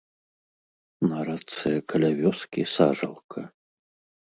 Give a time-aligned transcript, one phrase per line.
[1.09, 3.41] На рацэ каля вёскі сажалка.